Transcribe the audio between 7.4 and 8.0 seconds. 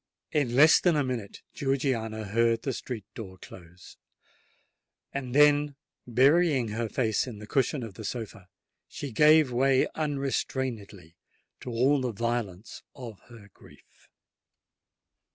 cushion of